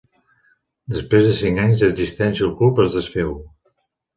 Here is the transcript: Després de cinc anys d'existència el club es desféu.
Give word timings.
Després 0.95 1.27
de 1.29 1.35
cinc 1.41 1.63
anys 1.65 1.83
d'existència 1.83 2.45
el 2.49 2.57
club 2.63 2.83
es 2.89 2.99
desféu. 2.99 3.37